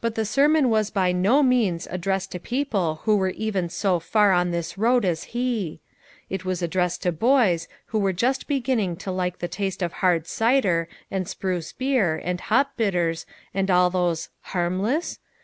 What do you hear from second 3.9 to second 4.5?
far on